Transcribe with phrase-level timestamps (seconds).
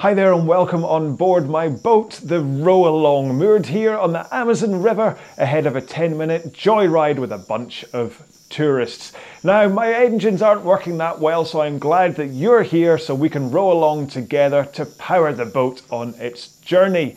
[0.00, 4.28] Hi there and welcome on board my boat, the Row Along, moored here on the
[4.30, 9.14] Amazon River ahead of a 10 minute joyride with a bunch of tourists.
[9.42, 13.30] Now, my engines aren't working that well, so I'm glad that you're here so we
[13.30, 17.16] can row along together to power the boat on its journey.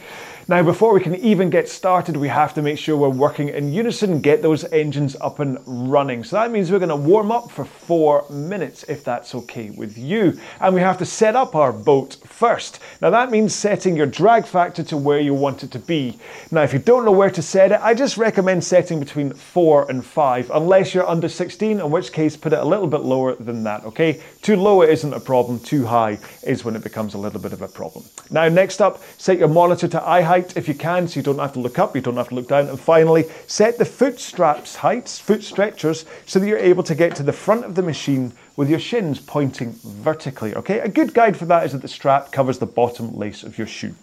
[0.50, 3.71] Now, before we can even get started, we have to make sure we're working in
[3.71, 6.23] unison, get those engines up and running.
[6.23, 9.95] So that means we're going to warm up for four minutes, if that's okay with
[9.95, 10.39] you.
[10.59, 12.80] And we have to set up our boat first.
[12.99, 16.17] Now, that means setting your drag factor to where you want it to be.
[16.49, 19.85] Now, if you don't know where to set it, I just recommend setting between four
[19.88, 23.35] and five, unless you're under 16, in which case put it a little bit lower
[23.35, 24.20] than that, okay?
[24.41, 27.54] Too low it isn't a problem, too high is when it becomes a little bit
[27.54, 28.04] of a problem.
[28.31, 31.23] Now, next up, set your monitor to eye height height if you can, so you
[31.23, 32.67] don't have to look up, you don't have to look down.
[32.67, 37.15] And finally, set the foot straps heights, foot stretchers, so that you're able to get
[37.17, 40.55] to the front of the machine with your shins pointing vertically.
[40.55, 43.57] Okay, a good guide for that is that the strap covers the bottom lace of
[43.57, 43.95] your shoe.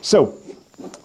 [0.00, 0.38] So,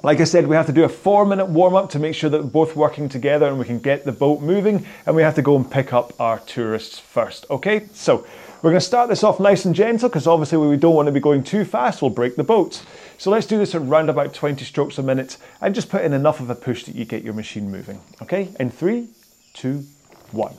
[0.02, 2.30] like I said, we have to do a four minute warm up to make sure
[2.30, 4.86] that we're both working together and we can get the boat moving.
[5.06, 7.46] And we have to go and pick up our tourists first.
[7.50, 8.26] Okay, so
[8.68, 11.12] we're going to start this off nice and gentle because obviously we don't want to
[11.14, 12.84] be going too fast, we'll break the boat.
[13.18, 16.12] So let's do this at around about 20 strokes a minute and just put in
[16.12, 18.02] enough of a push that you get your machine moving.
[18.22, 19.08] Okay, in three,
[19.54, 19.86] two,
[20.34, 20.54] one,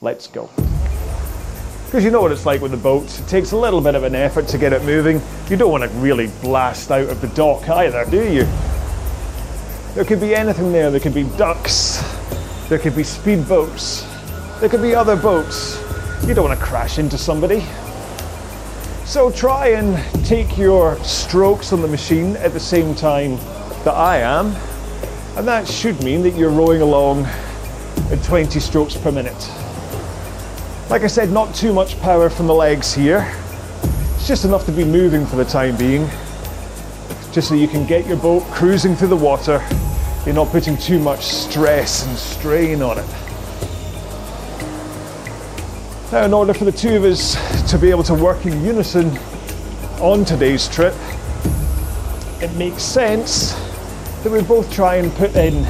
[0.00, 0.48] let's go.
[1.84, 4.04] Because you know what it's like with the boats, it takes a little bit of
[4.04, 5.20] an effort to get it moving.
[5.50, 8.48] You don't want to really blast out of the dock either, do you?
[9.92, 10.90] There could be anything there.
[10.90, 12.00] There could be ducks,
[12.70, 14.08] there could be speedboats,
[14.60, 15.90] there could be other boats.
[16.26, 17.64] You don't want to crash into somebody.
[19.04, 23.36] So try and take your strokes on the machine at the same time
[23.84, 24.54] that I am,
[25.36, 27.24] and that should mean that you're rowing along
[28.12, 29.50] at 20 strokes per minute.
[30.88, 33.26] Like I said, not too much power from the legs here.
[34.14, 36.08] It's just enough to be moving for the time being,
[37.32, 39.66] just so you can get your boat cruising through the water.
[40.24, 43.29] You're not putting too much stress and strain on it.
[46.12, 47.36] Now, in order for the two of us
[47.70, 49.16] to be able to work in unison
[50.00, 50.92] on today's trip,
[52.42, 53.52] it makes sense
[54.24, 55.62] that we both try and put in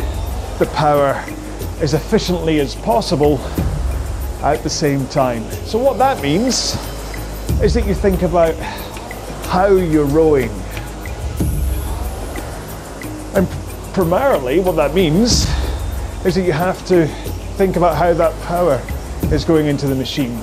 [0.58, 1.22] the power
[1.82, 3.38] as efficiently as possible
[4.42, 5.44] at the same time.
[5.66, 6.74] So, what that means
[7.62, 8.54] is that you think about
[9.44, 10.48] how you're rowing.
[13.34, 13.46] And
[13.92, 15.46] primarily, what that means
[16.24, 17.06] is that you have to
[17.58, 18.80] think about how that power
[19.32, 20.42] is going into the machine.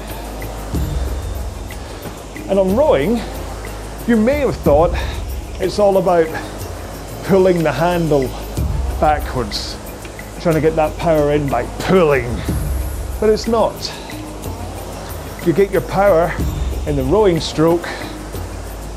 [2.50, 3.20] And on rowing,
[4.08, 4.92] you may have thought
[5.60, 6.28] it's all about
[7.26, 8.28] pulling the handle
[9.02, 9.78] backwards,
[10.40, 12.34] trying to get that power in by pulling.
[13.20, 13.76] But it's not.
[15.46, 16.34] You get your power
[16.88, 17.88] in the rowing stroke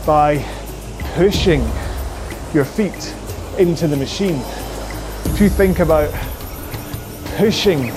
[0.07, 0.45] by
[1.15, 1.61] pushing
[2.55, 3.15] your feet
[3.59, 4.41] into the machine.
[5.25, 6.15] If you think about
[7.37, 7.93] pushing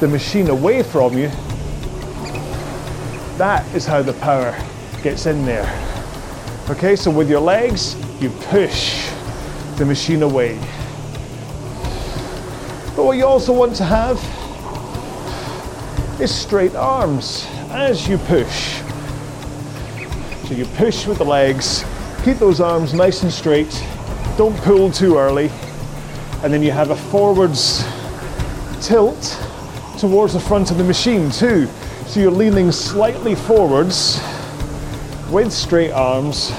[0.00, 1.28] the machine away from you,
[3.38, 4.54] that is how the power
[5.02, 5.66] gets in there.
[6.68, 9.10] Okay, so with your legs, you push
[9.76, 10.58] the machine away.
[12.94, 14.18] But what you also want to have
[16.20, 18.80] is straight arms as you push.
[20.48, 21.84] So you push with the legs,
[22.24, 23.82] keep those arms nice and straight,
[24.36, 25.50] don't pull too early,
[26.42, 27.84] and then you have a forwards
[28.80, 29.45] tilt
[29.98, 31.66] towards the front of the machine too.
[32.06, 34.20] So you're leaning slightly forwards
[35.30, 36.52] with straight arms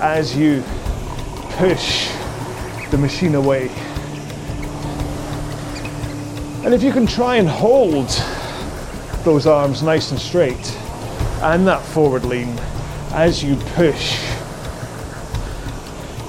[0.00, 0.62] as you
[1.56, 2.08] push
[2.90, 3.68] the machine away.
[6.64, 8.08] And if you can try and hold
[9.24, 10.76] those arms nice and straight
[11.42, 12.58] and that forward lean
[13.12, 14.18] as you push,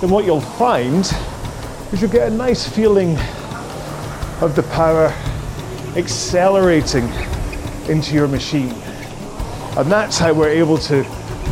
[0.02, 1.06] then what you'll find
[1.92, 3.18] is you'll get a nice feeling
[4.42, 5.14] of the power
[5.96, 7.08] accelerating
[7.90, 8.72] into your machine.
[9.78, 11.04] And that's how we're able to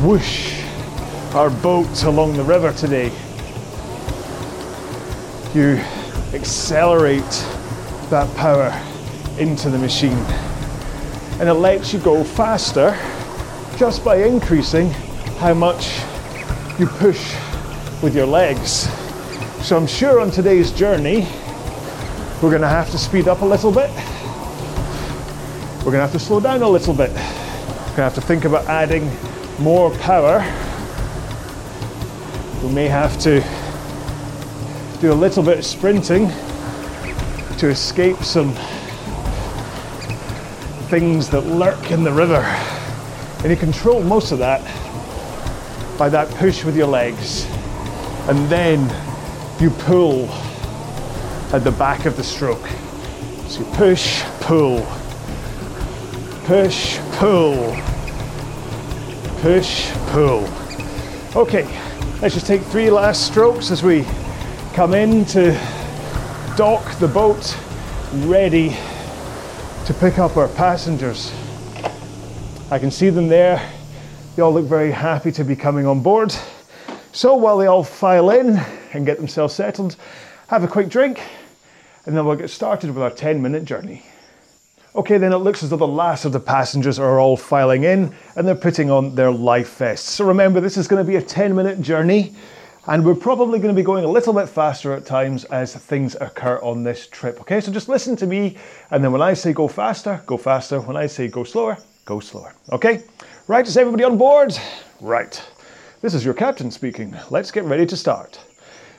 [0.01, 0.61] whoosh
[1.33, 3.11] our boat along the river today.
[5.53, 5.77] You
[6.33, 7.21] accelerate
[8.09, 8.71] that power
[9.39, 10.17] into the machine.
[11.39, 12.97] And it lets you go faster
[13.77, 14.89] just by increasing
[15.39, 15.99] how much
[16.79, 17.33] you push
[18.01, 18.87] with your legs.
[19.65, 21.27] So I'm sure on today's journey,
[22.41, 23.89] we're going to have to speed up a little bit
[25.87, 27.11] we're going to have to slow down a little bit.
[27.11, 29.09] We're going to have to think about adding
[29.57, 30.39] more power.
[32.61, 33.39] We may have to
[34.99, 36.27] do a little bit of sprinting
[37.59, 38.51] to escape some
[40.89, 42.41] things that lurk in the river.
[43.43, 44.59] And you control most of that
[45.97, 47.45] by that push with your legs.
[48.27, 48.81] And then
[49.61, 50.27] you pull
[51.53, 52.67] at the back of the stroke.
[53.47, 54.85] So you push, pull,
[56.47, 57.75] push, pull,
[59.41, 60.47] push, pull.
[61.35, 61.65] Okay,
[62.21, 64.05] let's just take three last strokes as we
[64.73, 65.51] come in to
[66.55, 67.57] dock the boat,
[68.13, 68.69] ready
[69.85, 71.33] to pick up our passengers.
[72.71, 73.61] I can see them there.
[74.37, 76.33] They all look very happy to be coming on board.
[77.11, 78.57] So while they all file in
[78.93, 79.97] and get themselves settled,
[80.47, 81.19] have a quick drink,
[82.05, 84.05] and then we'll get started with our 10 minute journey.
[84.97, 88.11] Okay, then it looks as though the last of the passengers are all filing in
[88.35, 90.09] and they're putting on their life vests.
[90.09, 92.33] So remember, this is going to be a 10 minute journey,
[92.87, 96.15] and we're probably going to be going a little bit faster at times as things
[96.19, 97.39] occur on this trip.
[97.41, 98.57] Okay, so just listen to me,
[98.89, 100.81] and then when I say go faster, go faster.
[100.81, 102.55] When I say go slower, go slower.
[102.71, 103.03] Okay?
[103.47, 104.57] Right, is everybody on board?
[104.99, 105.39] Right.
[106.01, 107.15] This is your captain speaking.
[107.29, 108.39] Let's get ready to start.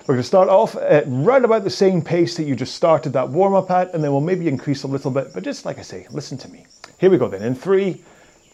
[0.08, 3.12] We're going to start off at right about the same pace that you just started
[3.12, 5.78] that warm up at, and then we'll maybe increase a little bit, but just like
[5.78, 6.64] I say, listen to me.
[6.96, 8.02] Here we go then, in three,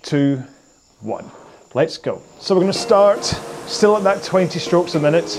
[0.02, 0.42] two,
[0.98, 1.30] one.
[1.72, 2.20] Let's go.
[2.40, 3.24] So we're going to start
[3.68, 5.30] still at that 20 strokes a minute.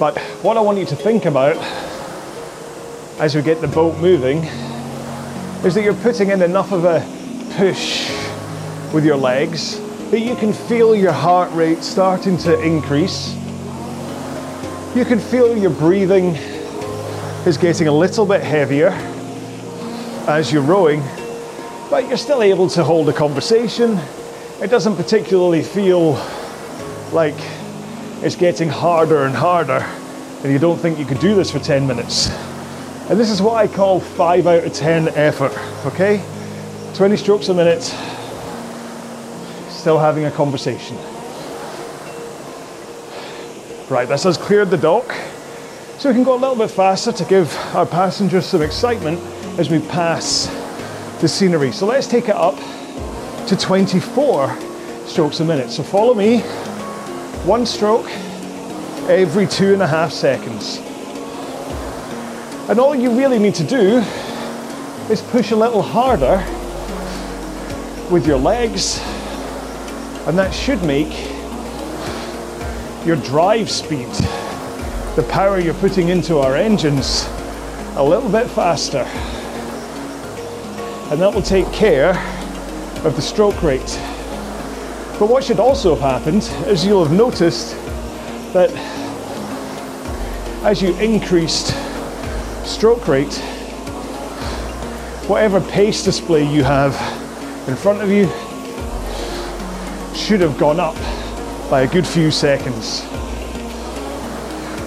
[0.00, 1.56] But what I want you to think about
[3.20, 4.38] as we get the boat moving
[5.64, 6.98] is that you're putting in enough of a
[7.56, 8.10] push
[8.92, 9.78] with your legs
[10.10, 13.36] that you can feel your heart rate starting to increase.
[14.94, 16.34] You can feel your breathing
[17.44, 18.88] is getting a little bit heavier
[20.26, 21.02] as you're rowing,
[21.90, 24.00] but you're still able to hold a conversation.
[24.62, 26.14] It doesn't particularly feel
[27.12, 27.36] like
[28.22, 29.86] it's getting harder and harder,
[30.42, 32.30] and you don't think you could do this for 10 minutes.
[33.10, 35.52] And this is what I call 5 out of 10 effort,
[35.84, 36.24] okay?
[36.94, 37.82] 20 strokes a minute,
[39.68, 40.96] still having a conversation.
[43.90, 45.14] Right, this has cleared the dock,
[45.96, 49.18] so we can go a little bit faster to give our passengers some excitement
[49.58, 50.46] as we pass
[51.22, 51.72] the scenery.
[51.72, 52.56] So let's take it up
[53.46, 54.54] to 24
[55.06, 55.70] strokes a minute.
[55.70, 56.40] So follow me,
[57.46, 58.10] one stroke
[59.08, 60.80] every two and a half seconds.
[62.68, 64.04] And all you really need to do
[65.10, 66.36] is push a little harder
[68.12, 69.00] with your legs,
[70.26, 71.37] and that should make
[73.04, 74.08] your drive speed,
[75.16, 77.26] the power you're putting into our engines,
[77.96, 79.04] a little bit faster.
[81.10, 82.10] And that will take care
[83.04, 83.98] of the stroke rate.
[85.18, 87.74] But what should also have happened is you'll have noticed
[88.52, 88.70] that
[90.64, 91.74] as you increased
[92.64, 93.34] stroke rate,
[95.28, 96.94] whatever pace display you have
[97.68, 98.26] in front of you
[100.16, 100.96] should have gone up
[101.70, 103.04] by a good few seconds.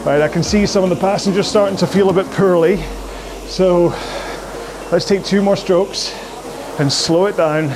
[0.04, 2.78] Right, I can see some of the passengers starting to feel a bit poorly,
[3.46, 3.90] so
[4.92, 6.12] let's take two more strokes
[6.80, 7.68] and slow it down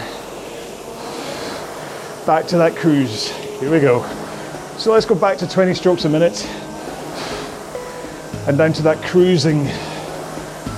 [2.25, 3.29] back to that cruise.
[3.59, 4.01] Here we go.
[4.77, 6.43] So let's go back to 20 strokes a minute
[8.47, 9.67] and down to that cruising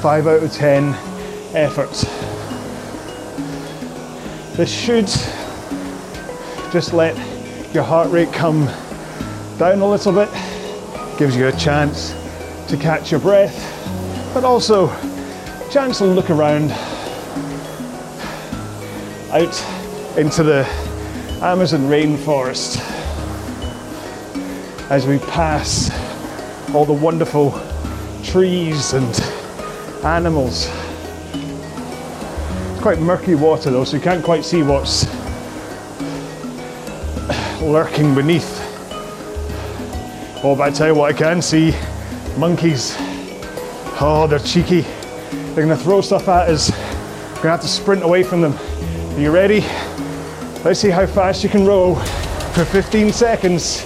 [0.01, 0.93] 5 out of 10
[1.55, 1.93] effort.
[4.57, 5.07] This should
[6.73, 7.15] just let
[7.77, 8.65] your heart rate come
[9.59, 10.29] down a little bit,
[11.19, 12.15] gives you a chance
[12.67, 13.53] to catch your breath,
[14.33, 14.87] but also
[15.69, 16.71] chance to look around
[19.29, 20.65] out into the
[21.43, 22.79] Amazon rainforest
[24.89, 25.91] as we pass
[26.73, 27.51] all the wonderful
[28.23, 29.19] trees and
[30.03, 30.67] animals.
[32.81, 35.16] Quite murky water though, so you can't quite see what's
[37.61, 38.59] lurking beneath.
[40.43, 41.73] Oh, but I tell you what, I can see
[42.37, 42.95] monkeys.
[43.99, 44.81] Oh, they're cheeky.
[45.31, 46.69] They're gonna throw stuff at us.
[46.69, 48.53] We're gonna have to sprint away from them.
[48.53, 49.61] Are you ready?
[50.63, 51.95] Let's see how fast you can row
[52.53, 53.81] for 15 seconds.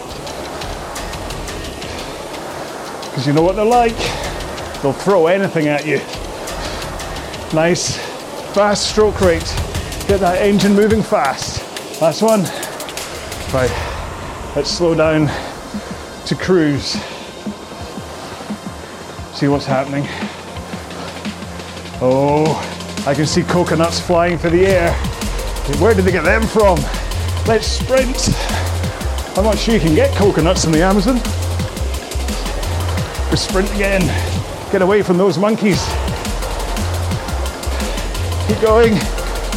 [3.05, 3.97] Because you know what they're like.
[4.81, 5.97] They'll throw anything at you.
[7.53, 7.97] Nice,
[8.53, 9.53] fast stroke rate.
[10.07, 11.61] Get that engine moving fast.
[12.01, 12.45] Last one.
[13.53, 15.27] Right, let's slow down
[16.25, 16.93] to cruise.
[19.35, 20.05] See what's happening.
[22.01, 22.55] Oh,
[23.05, 24.93] I can see coconuts flying through the air.
[25.79, 26.77] Where did they get them from?
[27.45, 28.29] Let's sprint.
[29.37, 31.15] I'm not sure you can get coconuts in the Amazon.
[33.29, 34.01] We sprint again.
[34.71, 35.83] Get away from those monkeys.
[38.47, 38.97] Keep going.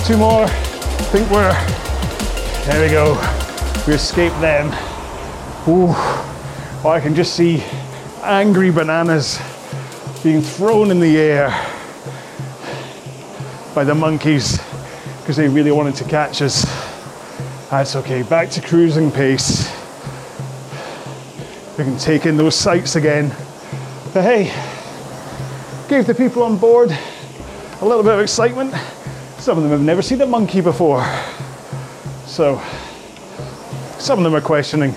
[0.05, 0.47] Two more.
[0.47, 1.53] I think we're.
[2.67, 3.34] There we go.
[3.87, 4.69] We escape them.
[5.69, 7.63] Ooh, oh, I can just see
[8.23, 9.39] angry bananas
[10.23, 11.51] being thrown in the air
[13.75, 14.59] by the monkeys
[15.21, 16.65] because they really wanted to catch us.
[17.71, 19.71] That's okay, back to cruising pace.
[21.77, 23.29] We can take in those sights again.
[24.15, 24.45] But hey,
[25.89, 26.91] gave the people on board
[27.81, 28.75] a little bit of excitement.
[29.39, 31.05] Some of them have never seen a monkey before.
[32.27, 32.63] So,
[34.05, 34.93] some of them are questioning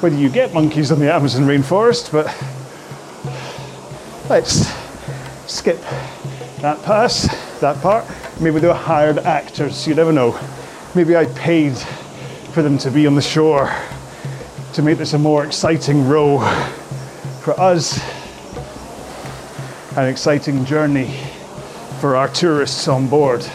[0.00, 2.24] whether you get monkeys in the Amazon rainforest, but
[4.30, 4.66] let's
[5.46, 5.78] skip
[6.62, 7.28] that pass,
[7.60, 8.06] that part.
[8.40, 10.40] Maybe they were hired actors, you never know.
[10.94, 11.76] Maybe I paid
[12.54, 13.70] for them to be on the shore
[14.72, 16.38] to make this a more exciting row
[17.42, 18.00] for us,
[19.98, 21.14] an exciting journey
[22.00, 23.46] for our tourists on board.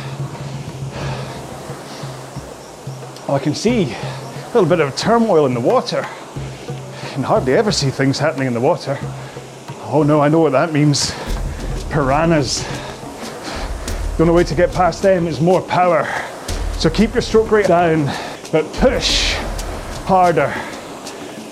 [3.27, 3.95] I can see
[4.51, 6.05] a little bit of turmoil in the water.
[7.03, 8.97] You can hardly ever see things happening in the water.
[9.83, 11.11] Oh no, I know what that means.
[11.89, 12.61] Piranhas.
[14.17, 16.05] The only way to get past them is more power.
[16.73, 18.07] So keep your stroke rate down,
[18.51, 19.35] but push
[20.03, 20.53] harder.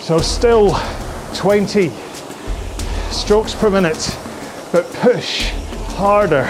[0.01, 0.77] So still
[1.35, 1.91] 20
[3.11, 4.17] strokes per minute,
[4.73, 5.51] but push
[5.95, 6.43] harder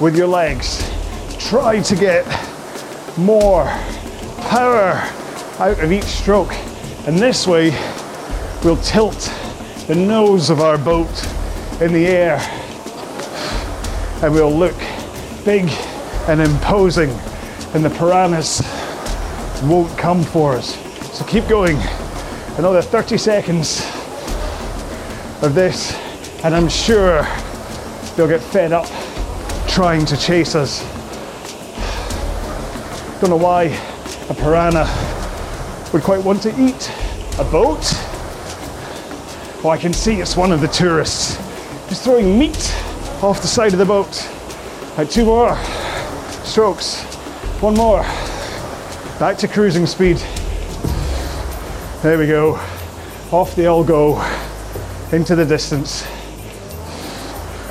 [0.00, 0.90] with your legs.
[1.38, 2.26] Try to get
[3.16, 3.66] more
[4.48, 5.08] power
[5.58, 6.52] out of each stroke.
[7.06, 7.70] And this way,
[8.64, 9.32] we'll tilt
[9.86, 11.26] the nose of our boat
[11.80, 12.38] in the air
[14.22, 14.76] and we'll look
[15.44, 15.68] big
[16.28, 17.10] and imposing,
[17.72, 18.60] and the piranhas
[19.62, 20.74] won't come for us.
[21.16, 21.76] So keep going.
[22.58, 23.80] Another 30 seconds
[25.40, 25.94] of this,
[26.44, 27.22] and I'm sure
[28.16, 28.88] they'll get fed up
[29.68, 30.82] trying to chase us.
[33.20, 33.64] Don't know why
[34.28, 34.84] a piranha
[35.92, 36.90] would quite want to eat
[37.38, 37.80] a boat.
[39.64, 41.36] Oh, I can see it's one of the tourists.
[41.88, 42.74] He's throwing meat
[43.22, 44.28] off the side of the boat.
[44.96, 45.56] Right, two more
[46.44, 47.02] strokes.
[47.60, 48.02] One more.
[49.18, 50.18] Back to cruising speed.
[52.02, 52.60] There we go.
[53.32, 54.22] Off they all go
[55.12, 56.04] into the distance.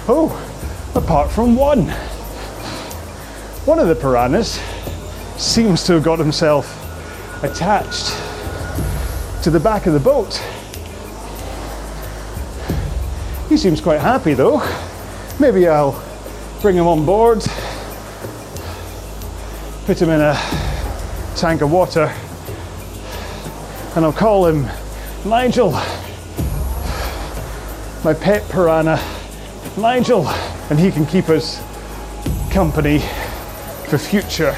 [0.10, 0.32] Oh,
[0.96, 1.88] apart from one.
[3.66, 4.60] One of the piranhas
[5.38, 6.77] seems to have got himself
[7.44, 8.08] attached
[9.44, 10.36] to the back of the boat.
[13.50, 14.62] He seems quite happy though.
[15.40, 16.04] Maybe I'll
[16.62, 17.40] bring him on board,
[19.86, 20.36] put him in a
[21.36, 22.14] tank of water,
[23.96, 24.68] and I'll call him
[25.24, 25.72] Nigel,
[28.04, 29.00] my pet piranha,
[29.78, 30.28] Nigel,
[30.70, 31.62] and he can keep us
[32.52, 33.00] company
[33.88, 34.56] for future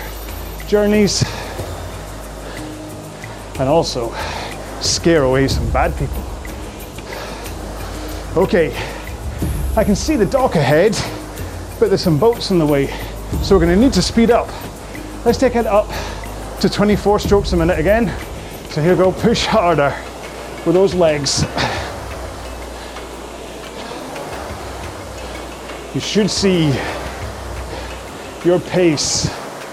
[0.68, 1.24] journeys
[3.60, 4.14] and also
[4.82, 6.24] scare away some bad people.
[8.42, 8.74] Okay,
[9.76, 10.98] I can see the dock ahead,
[11.80, 12.88] but there's some boats in the way,
[13.42, 14.48] so we're going to need to speed up.
[15.26, 15.90] Let's take it up
[16.62, 18.08] to 24 strokes a minute again.
[18.70, 19.94] So here we go, push harder
[20.66, 21.44] with those legs.
[25.94, 26.68] You should see
[28.46, 29.28] your pace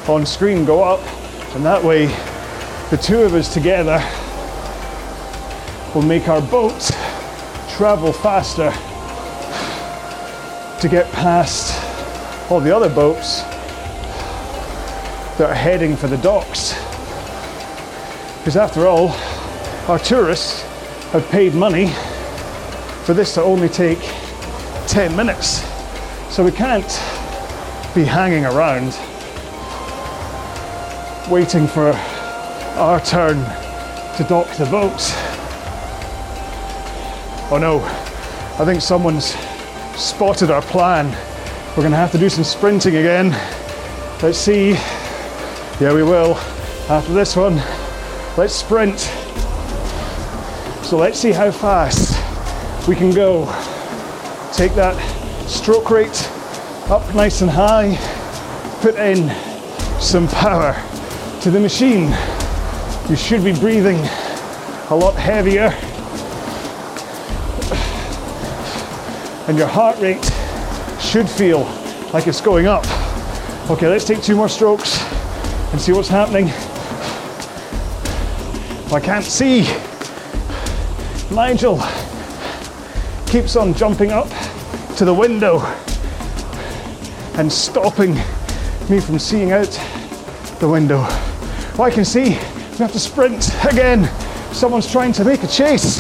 [0.09, 1.00] on screen go up,
[1.55, 2.07] and that way
[2.90, 3.99] the two of us together
[5.93, 6.88] will make our boat
[7.76, 8.71] travel faster
[10.81, 11.75] to get past
[12.49, 13.43] all the other boats
[15.37, 16.75] that are heading for the docks.
[18.38, 19.09] Because after all,
[19.88, 20.62] our tourists
[21.11, 21.88] have paid money
[23.05, 23.99] for this to only take
[24.87, 25.64] 10 minutes.
[26.33, 26.87] So we can't
[27.97, 28.97] be hanging around
[31.28, 31.93] waiting for
[32.76, 33.37] our turn
[34.16, 35.12] to dock the boats.
[37.50, 37.80] Oh no,
[38.61, 39.35] I think someone's
[39.97, 41.06] spotted our plan.
[41.76, 43.30] We're gonna have to do some sprinting again.
[44.23, 44.71] Let's see.
[45.80, 46.35] Yeah, we will.
[46.88, 47.56] After this one,
[48.37, 48.99] let's sprint.
[50.85, 52.16] So let's see how fast
[52.88, 53.47] we can go.
[54.52, 54.97] Take that
[55.49, 56.30] stroke rate
[56.90, 57.97] up nice and high.
[58.80, 59.30] Put in
[60.00, 60.75] some power
[61.42, 62.14] to the machine.
[63.08, 63.98] You should be breathing
[64.90, 65.72] a lot heavier.
[69.46, 70.25] And your heart rate
[71.00, 71.60] should feel
[72.12, 72.84] like it's going up.
[73.70, 75.00] Okay, let's take two more strokes
[75.72, 76.48] and see what's happening.
[78.92, 79.62] I can't see.
[81.32, 81.80] Nigel
[83.26, 84.28] keeps on jumping up
[84.96, 85.60] to the window
[87.38, 88.14] and stopping
[88.90, 89.70] me from seeing out
[90.58, 90.98] the window.
[91.76, 92.38] Well, I can see
[92.76, 94.04] We have to sprint again.
[94.52, 95.97] Someone's trying to make a chase.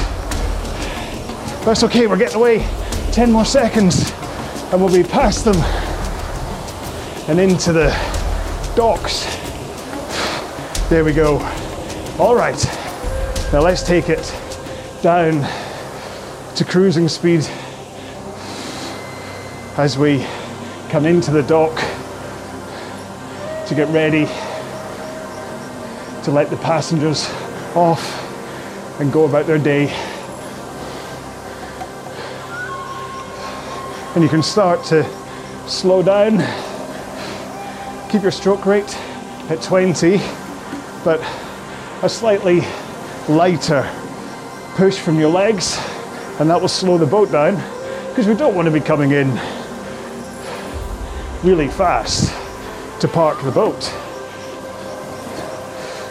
[1.64, 2.68] That's okay, we're getting away.
[3.12, 4.12] 10 more seconds
[4.70, 5.56] and we'll be past them
[7.30, 7.88] and into the
[8.76, 9.24] docks.
[10.90, 11.38] There we go.
[12.18, 12.62] All right,
[13.54, 14.30] now let's take it
[15.00, 15.48] down
[16.56, 17.48] to cruising speed
[19.78, 20.26] as we
[20.90, 21.74] come into the dock
[23.66, 24.28] to get ready
[26.26, 27.30] to let the passengers
[27.76, 28.02] off
[29.00, 29.86] and go about their day.
[34.16, 35.08] And you can start to
[35.68, 36.38] slow down,
[38.10, 38.92] keep your stroke rate
[39.50, 40.16] at 20,
[41.04, 41.20] but
[42.02, 42.62] a slightly
[43.28, 43.88] lighter
[44.74, 45.78] push from your legs,
[46.40, 47.54] and that will slow the boat down
[48.08, 49.30] because we don't want to be coming in
[51.44, 52.34] really fast
[53.00, 53.92] to park the boat.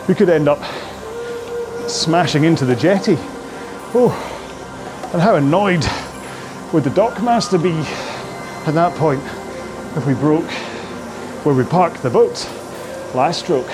[0.08, 0.64] We could end up
[1.90, 3.18] smashing into the jetty.
[3.98, 4.12] Oh,
[5.14, 5.86] and how annoyed
[6.74, 7.74] would the dockmaster be
[8.68, 9.24] at that point
[9.96, 10.50] if we broke
[11.46, 12.50] where we parked the boat
[13.16, 13.70] last stroke.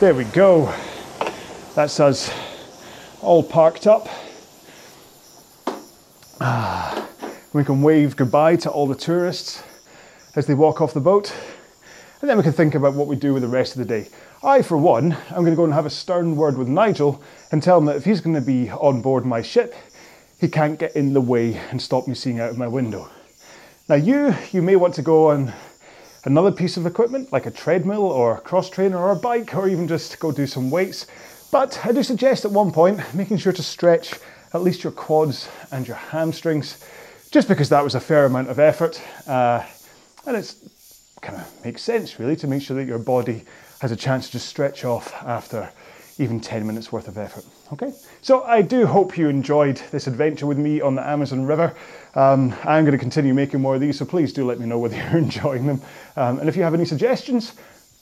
[0.00, 0.70] There we go.
[1.74, 2.30] That's us
[3.22, 4.06] all parked up.
[6.40, 7.08] Ah,
[7.54, 9.62] we can wave goodbye to all the tourists
[10.36, 11.34] as they walk off the boat.
[12.22, 14.08] And then we can think about what we do with the rest of the day.
[14.44, 17.60] I, for one, I'm going to go and have a stern word with Nigel and
[17.60, 19.74] tell him that if he's going to be on board my ship,
[20.40, 23.10] he can't get in the way and stop me seeing out of my window.
[23.88, 25.52] Now, you, you may want to go on
[26.24, 29.68] another piece of equipment like a treadmill or a cross trainer or a bike, or
[29.68, 31.08] even just go do some weights.
[31.50, 34.14] But I do suggest at one point making sure to stretch
[34.54, 36.84] at least your quads and your hamstrings,
[37.32, 39.02] just because that was a fair amount of effort.
[39.26, 39.64] Uh,
[40.24, 40.71] and it kind of
[41.64, 43.44] makes sense, really, to make sure that your body
[43.80, 45.70] has a chance to just stretch off after
[46.18, 47.44] even 10 minutes worth of effort.
[47.72, 51.74] Okay, so I do hope you enjoyed this adventure with me on the Amazon River.
[52.14, 54.78] Um, I'm going to continue making more of these, so please do let me know
[54.78, 55.80] whether you're enjoying them.
[56.16, 57.54] Um, and if you have any suggestions,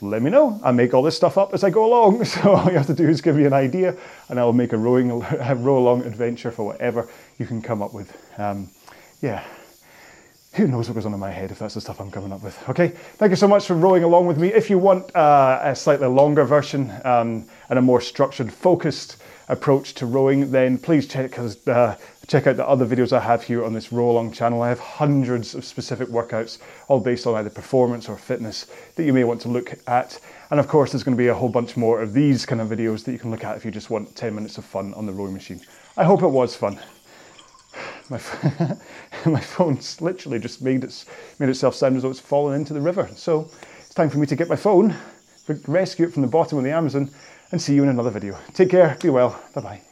[0.02, 0.58] let me know.
[0.64, 2.94] I make all this stuff up as I go along, so all you have to
[2.94, 3.96] do is give me an idea,
[4.28, 5.08] and I will make a rowing,
[5.62, 7.08] row along adventure for whatever
[7.38, 8.16] you can come up with.
[8.38, 8.68] Um,
[9.22, 9.44] yeah,
[10.54, 12.42] who knows what goes on in my head if that's the stuff I'm coming up
[12.42, 12.68] with.
[12.68, 14.52] Okay, thank you so much for rowing along with me.
[14.52, 19.94] If you want uh, a slightly longer version um, and a more structured, focused approach
[19.94, 23.72] to rowing, then please check, uh, check out the other videos I have here on
[23.72, 24.62] this row along channel.
[24.62, 26.58] I have hundreds of specific workouts,
[26.88, 30.18] all based on either performance or fitness, that you may want to look at.
[30.50, 32.68] And of course, there's going to be a whole bunch more of these kind of
[32.68, 35.06] videos that you can look at if you just want 10 minutes of fun on
[35.06, 35.60] the rowing machine.
[35.96, 36.80] I hope it was fun
[38.10, 38.18] my
[39.26, 41.06] my phone's literally just made its
[41.38, 43.08] made itself sound as though it's fallen into the river.
[43.14, 44.94] So it's time for me to get my phone,
[45.66, 47.10] rescue it from the bottom of the Amazon,
[47.52, 48.36] and see you in another video.
[48.52, 49.89] Take care, be well, bye bye.